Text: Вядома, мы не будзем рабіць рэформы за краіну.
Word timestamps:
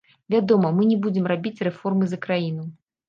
Вядома, 0.33 0.71
мы 0.77 0.87
не 0.91 0.97
будзем 1.03 1.29
рабіць 1.33 1.63
рэформы 1.67 2.09
за 2.15 2.21
краіну. 2.25 2.67